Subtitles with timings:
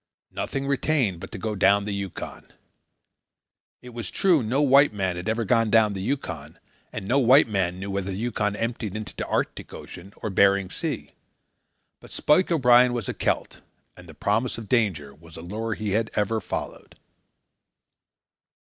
[0.31, 2.51] Nothing retained but to go down the Yukon.
[3.83, 6.57] It was true no white man had ever gone down the Yukon,
[6.91, 10.71] and no white man knew whether the Yukon emptied into the Arctic Ocean or Bering
[10.71, 11.11] Sea;
[11.99, 13.61] but Spike O'Brien was a Celt,
[13.95, 16.97] and the promise of danger was a lure he had ever followed.